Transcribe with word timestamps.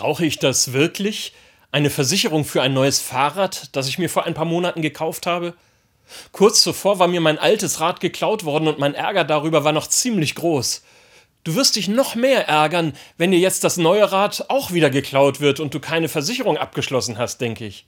Brauche 0.00 0.24
ich 0.24 0.38
das 0.38 0.72
wirklich? 0.72 1.34
Eine 1.72 1.90
Versicherung 1.90 2.46
für 2.46 2.62
ein 2.62 2.72
neues 2.72 3.00
Fahrrad, 3.00 3.68
das 3.76 3.86
ich 3.86 3.98
mir 3.98 4.08
vor 4.08 4.24
ein 4.24 4.32
paar 4.32 4.46
Monaten 4.46 4.80
gekauft 4.80 5.26
habe? 5.26 5.52
Kurz 6.32 6.62
zuvor 6.62 6.98
war 6.98 7.06
mir 7.06 7.20
mein 7.20 7.38
altes 7.38 7.80
Rad 7.80 8.00
geklaut 8.00 8.46
worden 8.46 8.66
und 8.66 8.78
mein 8.78 8.94
Ärger 8.94 9.24
darüber 9.24 9.62
war 9.62 9.72
noch 9.72 9.86
ziemlich 9.86 10.34
groß. 10.36 10.82
Du 11.44 11.54
wirst 11.54 11.76
dich 11.76 11.86
noch 11.86 12.14
mehr 12.14 12.48
ärgern, 12.48 12.94
wenn 13.18 13.30
dir 13.30 13.40
jetzt 13.40 13.62
das 13.62 13.76
neue 13.76 14.10
Rad 14.10 14.46
auch 14.48 14.72
wieder 14.72 14.88
geklaut 14.88 15.40
wird 15.40 15.60
und 15.60 15.74
du 15.74 15.80
keine 15.80 16.08
Versicherung 16.08 16.56
abgeschlossen 16.56 17.18
hast, 17.18 17.42
denke 17.42 17.66
ich. 17.66 17.84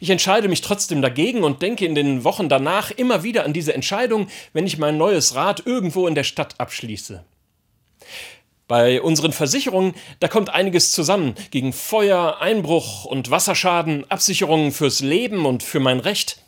Ich 0.00 0.10
entscheide 0.10 0.48
mich 0.48 0.60
trotzdem 0.60 1.00
dagegen 1.00 1.42
und 1.42 1.62
denke 1.62 1.86
in 1.86 1.94
den 1.94 2.22
Wochen 2.22 2.50
danach 2.50 2.90
immer 2.90 3.22
wieder 3.22 3.46
an 3.46 3.54
diese 3.54 3.72
Entscheidung, 3.72 4.28
wenn 4.52 4.66
ich 4.66 4.76
mein 4.76 4.98
neues 4.98 5.34
Rad 5.34 5.62
irgendwo 5.64 6.06
in 6.06 6.14
der 6.14 6.24
Stadt 6.24 6.56
abschließe. 6.60 7.24
Bei 8.68 9.00
unseren 9.00 9.32
Versicherungen, 9.32 9.94
da 10.20 10.28
kommt 10.28 10.50
einiges 10.50 10.92
zusammen. 10.92 11.34
Gegen 11.50 11.72
Feuer, 11.72 12.38
Einbruch 12.40 13.06
und 13.06 13.30
Wasserschaden, 13.30 14.08
Absicherungen 14.10 14.72
fürs 14.72 15.00
Leben 15.00 15.46
und 15.46 15.62
für 15.62 15.80
mein 15.80 16.00
Recht. 16.00 16.42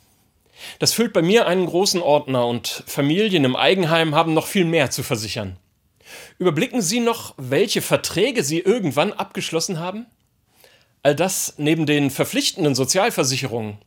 Das 0.77 0.93
füllt 0.93 1.13
bei 1.13 1.23
mir 1.23 1.47
einen 1.47 1.65
großen 1.65 1.99
Ordner 1.99 2.45
und 2.45 2.83
Familien 2.85 3.43
im 3.43 3.55
Eigenheim 3.55 4.13
haben 4.13 4.35
noch 4.35 4.45
viel 4.45 4.65
mehr 4.65 4.91
zu 4.91 5.01
versichern. 5.01 5.57
Überblicken 6.37 6.83
Sie 6.83 6.99
noch, 6.99 7.33
welche 7.37 7.81
Verträge 7.81 8.43
Sie 8.43 8.59
irgendwann 8.59 9.13
abgeschlossen 9.13 9.79
haben? 9.79 10.05
All 11.01 11.15
das 11.15 11.55
neben 11.57 11.87
den 11.87 12.11
verpflichtenden 12.11 12.75
Sozialversicherungen. 12.75 13.79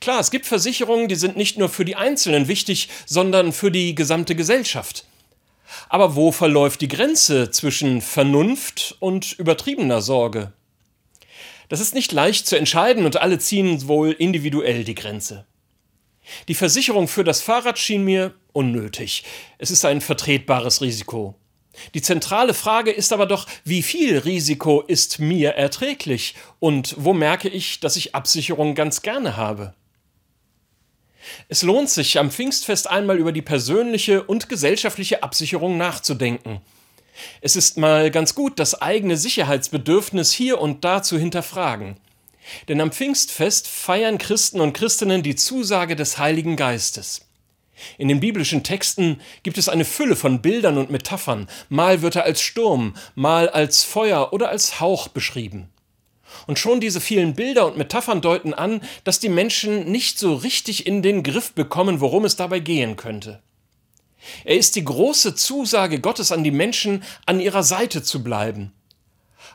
Klar, 0.00 0.20
es 0.20 0.30
gibt 0.30 0.46
Versicherungen, 0.46 1.08
die 1.08 1.14
sind 1.14 1.36
nicht 1.36 1.58
nur 1.58 1.68
für 1.68 1.84
die 1.84 1.96
Einzelnen 1.96 2.48
wichtig, 2.48 2.88
sondern 3.04 3.52
für 3.52 3.70
die 3.70 3.94
gesamte 3.94 4.34
Gesellschaft. 4.34 5.04
Aber 5.88 6.16
wo 6.16 6.32
verläuft 6.32 6.80
die 6.80 6.88
Grenze 6.88 7.50
zwischen 7.50 8.00
Vernunft 8.00 8.96
und 9.00 9.32
übertriebener 9.32 10.02
Sorge? 10.02 10.52
Das 11.68 11.80
ist 11.80 11.94
nicht 11.94 12.12
leicht 12.12 12.46
zu 12.46 12.56
entscheiden 12.56 13.04
und 13.04 13.20
alle 13.20 13.38
ziehen 13.38 13.86
wohl 13.86 14.10
individuell 14.10 14.84
die 14.84 14.96
Grenze. 14.96 15.46
Die 16.48 16.54
Versicherung 16.54 17.08
für 17.08 17.24
das 17.24 17.40
Fahrrad 17.40 17.78
schien 17.78 18.04
mir 18.04 18.34
unnötig. 18.52 19.24
Es 19.58 19.70
ist 19.70 19.84
ein 19.84 20.00
vertretbares 20.00 20.80
Risiko. 20.80 21.36
Die 21.94 22.02
zentrale 22.02 22.54
Frage 22.54 22.90
ist 22.90 23.12
aber 23.12 23.26
doch, 23.26 23.46
wie 23.64 23.82
viel 23.82 24.18
Risiko 24.18 24.80
ist 24.80 25.18
mir 25.18 25.50
erträglich 25.50 26.34
und 26.58 26.94
wo 26.98 27.12
merke 27.12 27.48
ich, 27.48 27.80
dass 27.80 27.96
ich 27.96 28.14
Absicherung 28.14 28.74
ganz 28.74 29.02
gerne 29.02 29.36
habe? 29.36 29.74
Es 31.48 31.62
lohnt 31.62 31.90
sich, 31.90 32.18
am 32.18 32.30
Pfingstfest 32.30 32.88
einmal 32.88 33.18
über 33.18 33.32
die 33.32 33.42
persönliche 33.42 34.22
und 34.22 34.48
gesellschaftliche 34.48 35.22
Absicherung 35.22 35.76
nachzudenken. 35.76 36.60
Es 37.40 37.56
ist 37.56 37.76
mal 37.76 38.10
ganz 38.10 38.34
gut, 38.34 38.58
das 38.58 38.80
eigene 38.80 39.16
Sicherheitsbedürfnis 39.16 40.32
hier 40.32 40.60
und 40.60 40.84
da 40.84 41.02
zu 41.02 41.18
hinterfragen. 41.18 41.96
Denn 42.68 42.80
am 42.80 42.92
Pfingstfest 42.92 43.68
feiern 43.68 44.18
Christen 44.18 44.60
und 44.60 44.72
Christinnen 44.72 45.22
die 45.22 45.36
Zusage 45.36 45.96
des 45.96 46.18
Heiligen 46.18 46.56
Geistes. 46.56 47.26
In 47.98 48.08
den 48.08 48.20
biblischen 48.20 48.62
Texten 48.62 49.20
gibt 49.42 49.56
es 49.58 49.68
eine 49.68 49.84
Fülle 49.84 50.16
von 50.16 50.42
Bildern 50.42 50.76
und 50.76 50.90
Metaphern. 50.90 51.48
Mal 51.68 52.02
wird 52.02 52.16
er 52.16 52.24
als 52.24 52.40
Sturm, 52.40 52.94
mal 53.14 53.48
als 53.48 53.84
Feuer 53.84 54.32
oder 54.32 54.50
als 54.50 54.80
Hauch 54.80 55.08
beschrieben. 55.08 55.68
Und 56.46 56.58
schon 56.58 56.80
diese 56.80 57.00
vielen 57.00 57.34
Bilder 57.34 57.66
und 57.66 57.76
Metaphern 57.76 58.20
deuten 58.20 58.54
an, 58.54 58.82
dass 59.04 59.20
die 59.20 59.28
Menschen 59.28 59.90
nicht 59.90 60.18
so 60.18 60.34
richtig 60.34 60.86
in 60.86 61.02
den 61.02 61.22
Griff 61.22 61.52
bekommen, 61.52 62.00
worum 62.00 62.24
es 62.24 62.36
dabei 62.36 62.60
gehen 62.60 62.96
könnte. 62.96 63.42
Er 64.44 64.56
ist 64.56 64.76
die 64.76 64.84
große 64.84 65.34
Zusage 65.34 66.00
Gottes 66.00 66.32
an 66.32 66.44
die 66.44 66.50
Menschen, 66.50 67.02
an 67.26 67.40
ihrer 67.40 67.62
Seite 67.62 68.02
zu 68.02 68.22
bleiben. 68.22 68.72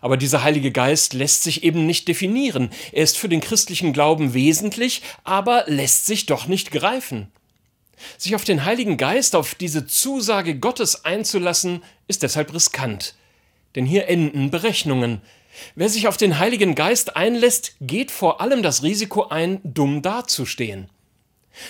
Aber 0.01 0.17
dieser 0.17 0.43
Heilige 0.43 0.71
Geist 0.71 1.13
lässt 1.13 1.43
sich 1.43 1.63
eben 1.63 1.85
nicht 1.85 2.07
definieren. 2.07 2.69
Er 2.91 3.03
ist 3.03 3.17
für 3.17 3.29
den 3.29 3.41
christlichen 3.41 3.93
Glauben 3.93 4.33
wesentlich, 4.33 5.01
aber 5.23 5.63
lässt 5.67 6.05
sich 6.05 6.25
doch 6.25 6.47
nicht 6.47 6.71
greifen. 6.71 7.31
Sich 8.17 8.35
auf 8.35 8.43
den 8.43 8.65
Heiligen 8.65 8.97
Geist, 8.97 9.35
auf 9.35 9.55
diese 9.55 9.87
Zusage 9.87 10.55
Gottes 10.59 11.05
einzulassen, 11.05 11.81
ist 12.07 12.23
deshalb 12.23 12.53
riskant. 12.53 13.15
Denn 13.75 13.85
hier 13.85 14.07
enden 14.07 14.51
Berechnungen. 14.51 15.21
Wer 15.75 15.89
sich 15.89 16.07
auf 16.07 16.17
den 16.17 16.39
Heiligen 16.39 16.75
Geist 16.75 17.15
einlässt, 17.15 17.75
geht 17.81 18.11
vor 18.11 18.41
allem 18.41 18.63
das 18.63 18.83
Risiko 18.83 19.27
ein, 19.27 19.59
dumm 19.63 20.01
dazustehen. 20.01 20.89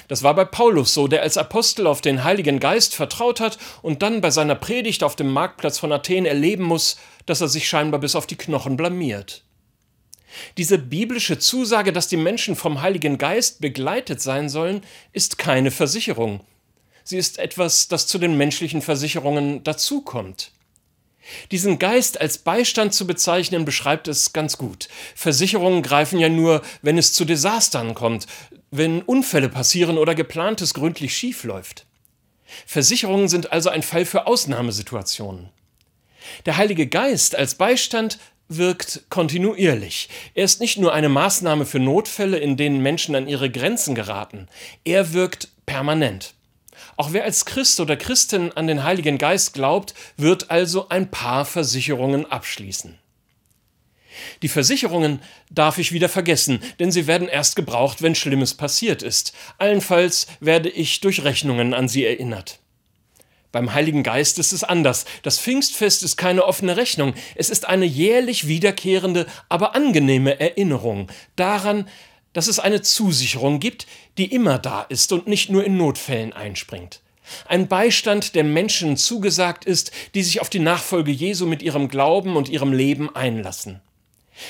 Das 0.08 0.24
war 0.24 0.34
bei 0.34 0.46
Paulus 0.46 0.94
so, 0.94 1.08
der 1.08 1.22
als 1.22 1.38
Apostel 1.38 1.88
auf 1.88 2.02
den 2.02 2.24
Heiligen 2.24 2.60
Geist 2.60 2.96
vertraut 2.96 3.40
hat 3.40 3.58
und 3.82 4.02
dann 4.02 4.22
bei 4.22 4.32
seiner 4.32 4.56
Predigt 4.56 5.04
auf 5.04 5.16
dem 5.16 5.32
Marktplatz 5.32 5.78
von 5.80 5.92
Athen 5.92 6.26
erleben 6.26 6.64
muss, 6.64 6.98
dass 7.26 7.42
er 7.42 7.48
sich 7.48 7.68
scheinbar 7.68 8.00
bis 8.00 8.16
auf 8.16 8.28
die 8.28 8.38
Knochen 8.38 8.78
blamiert. 8.78 9.44
Diese 10.58 10.78
biblische 10.78 11.40
Zusage, 11.40 11.94
dass 11.94 12.08
die 12.08 12.18
Menschen 12.18 12.56
vom 12.56 12.82
Heiligen 12.82 13.18
Geist 13.18 13.62
begleitet 13.62 14.22
sein 14.22 14.50
sollen, 14.50 14.82
ist 15.14 15.38
keine 15.38 15.72
Versicherung. 15.72 16.42
Sie 17.04 17.18
ist 17.18 17.40
etwas, 17.40 17.88
das 17.88 18.08
zu 18.08 18.18
den 18.18 18.36
menschlichen 18.36 18.82
Versicherungen 18.82 19.64
dazukommt. 19.64 20.52
Diesen 21.52 21.80
Geist 21.80 22.20
als 22.22 22.38
Beistand 22.38 22.94
zu 22.94 23.08
bezeichnen, 23.08 23.66
beschreibt 23.66 24.08
es 24.08 24.34
ganz 24.34 24.58
gut. 24.58 24.88
Versicherungen 25.16 25.82
greifen 25.82 26.20
ja 26.20 26.30
nur, 26.30 26.62
wenn 26.82 26.98
es 26.98 27.14
zu 27.14 27.26
Desastern 27.26 27.94
kommt, 27.94 28.28
wenn 28.72 29.02
Unfälle 29.02 29.50
passieren 29.50 29.98
oder 29.98 30.16
geplantes 30.16 30.74
gründlich 30.74 31.16
schief 31.16 31.44
läuft. 31.44 31.86
Versicherungen 32.66 33.28
sind 33.28 33.52
also 33.52 33.70
ein 33.70 33.84
Fall 33.84 34.06
für 34.06 34.28
Ausnahmesituationen. 34.28 35.50
Der 36.46 36.58
Heilige 36.58 36.88
Geist 36.88 37.36
als 37.36 37.56
Beistand 37.56 38.20
wirkt 38.48 39.06
kontinuierlich. 39.10 40.10
Er 40.36 40.46
ist 40.46 40.60
nicht 40.60 40.78
nur 40.78 40.94
eine 40.94 41.10
Maßnahme 41.10 41.66
für 41.66 41.80
Notfälle, 41.80 42.38
in 42.38 42.58
denen 42.58 42.82
Menschen 42.82 43.16
an 43.16 43.28
ihre 43.28 43.50
Grenzen 43.50 43.96
geraten, 43.96 44.48
er 44.84 45.14
wirkt 45.14 45.50
permanent. 45.66 46.36
Auch 46.98 47.14
wer 47.14 47.24
als 47.24 47.46
Christ 47.46 47.80
oder 47.80 47.98
Christin 47.98 48.52
an 48.54 48.68
den 48.68 48.84
Heiligen 48.84 49.18
Geist 49.18 49.54
glaubt, 49.54 49.94
wird 50.18 50.52
also 50.52 50.90
ein 50.90 51.12
paar 51.12 51.46
Versicherungen 51.46 52.30
abschließen. 52.32 52.98
Die 54.42 54.48
Versicherungen 54.48 55.22
darf 55.50 55.78
ich 55.78 55.92
wieder 55.92 56.10
vergessen, 56.10 56.60
denn 56.80 56.92
sie 56.92 57.08
werden 57.08 57.28
erst 57.28 57.56
gebraucht, 57.56 58.02
wenn 58.02 58.16
Schlimmes 58.16 58.54
passiert 58.54 59.02
ist. 59.02 59.34
Allenfalls 59.58 60.28
werde 60.40 60.70
ich 60.70 61.02
durch 61.02 61.24
Rechnungen 61.24 61.74
an 61.74 61.88
sie 61.88 62.06
erinnert. 62.06 62.60
Beim 63.52 63.74
Heiligen 63.74 64.04
Geist 64.04 64.38
ist 64.38 64.52
es 64.52 64.66
anders. 64.66 65.06
Das 65.24 65.40
Pfingstfest 65.40 66.04
ist 66.04 66.18
keine 66.18 66.44
offene 66.44 66.76
Rechnung. 66.76 67.14
Es 67.36 67.50
ist 67.50 67.66
eine 67.66 67.86
jährlich 67.86 68.48
wiederkehrende, 68.48 69.28
aber 69.48 69.76
angenehme 69.76 70.42
Erinnerung 70.42 71.10
daran, 71.38 71.88
dass 72.36 72.48
es 72.48 72.60
eine 72.60 72.82
Zusicherung 72.82 73.62
gibt, 73.62 73.88
die 74.18 74.26
immer 74.26 74.60
da 74.60 74.82
ist 74.82 75.14
und 75.14 75.26
nicht 75.26 75.50
nur 75.50 75.64
in 75.64 75.78
Notfällen 75.78 76.34
einspringt. 76.34 77.00
Ein 77.48 77.70
Beistand, 77.70 78.36
der 78.36 78.44
Menschen 78.44 78.98
zugesagt 78.98 79.64
ist, 79.64 79.92
die 80.14 80.22
sich 80.22 80.42
auf 80.42 80.50
die 80.50 80.60
Nachfolge 80.60 81.12
Jesu 81.12 81.46
mit 81.46 81.64
ihrem 81.64 81.88
Glauben 81.88 82.36
und 82.36 82.50
ihrem 82.50 82.74
Leben 82.74 83.16
einlassen. 83.16 83.80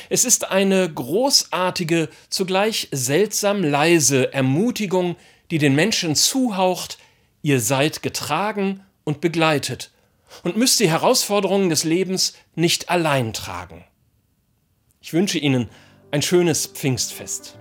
Es 0.10 0.26
ist 0.26 0.50
eine 0.50 0.92
großartige, 0.92 2.10
zugleich 2.32 2.88
seltsam 2.92 3.64
leise 3.64 4.34
Ermutigung, 4.34 5.16
die 5.52 5.60
den 5.60 5.76
Menschen 5.76 6.16
zuhaucht, 6.16 6.98
ihr 7.44 7.60
seid 7.60 8.02
getragen 8.02 8.84
und 9.04 9.22
begleitet 9.22 9.92
und 10.44 10.58
müsst 10.58 10.80
die 10.80 10.90
Herausforderungen 10.90 11.70
des 11.70 11.84
Lebens 11.84 12.34
nicht 12.56 12.90
allein 12.90 13.32
tragen. 13.32 13.86
Ich 15.02 15.14
wünsche 15.14 15.38
Ihnen 15.38 15.70
ein 16.10 16.24
schönes 16.24 16.66
Pfingstfest. 16.66 17.60